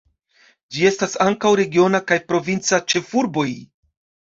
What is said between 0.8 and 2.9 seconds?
estas ankaŭ regiona kaj provinca